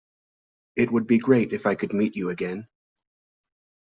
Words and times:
It 0.75 0.89
would 0.91 1.05
be 1.05 1.19
great 1.19 1.53
if 1.53 1.67
I 1.67 1.75
could 1.75 1.93
meet 1.93 2.15
you 2.15 2.31
again. 2.31 2.67